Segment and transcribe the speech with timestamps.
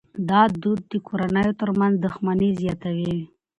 [0.29, 3.15] دا دود د کورنیو ترمنځ دښمني زیاتوي.